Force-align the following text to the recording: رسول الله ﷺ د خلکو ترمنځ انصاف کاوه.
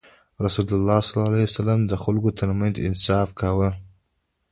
رسول 0.45 0.67
الله 0.77 0.99
ﷺ 1.09 1.79
د 1.91 1.93
خلکو 2.03 2.29
ترمنځ 2.39 2.75
انصاف 2.87 3.29
کاوه. 3.39 3.69